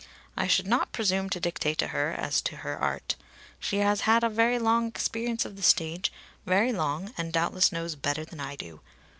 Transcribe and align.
I 0.35 0.47
should 0.47 0.65
not 0.65 0.91
presume 0.93 1.29
to 1.29 1.39
dictate 1.39 1.77
to 1.77 1.89
her 1.89 2.11
as 2.13 2.41
to 2.41 2.55
her 2.65 2.75
art. 2.75 3.15
She 3.59 3.77
has 3.77 4.01
had 4.01 4.23
a 4.23 4.29
very 4.29 4.57
long 4.57 4.87
experience 4.87 5.45
of 5.45 5.57
the 5.57 5.61
stage, 5.61 6.11
very 6.43 6.73
long, 6.73 7.13
and 7.19 7.31
doubtless 7.31 7.71
knows 7.71 7.93
better 7.93 8.25
than 8.25 8.39
I 8.39 8.55
do. 8.55 8.79